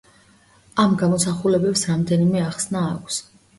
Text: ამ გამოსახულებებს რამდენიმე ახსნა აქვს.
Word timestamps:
ამ 0.83 0.95
გამოსახულებებს 1.01 1.85
რამდენიმე 1.93 2.45
ახსნა 2.49 2.85
აქვს. 2.97 3.25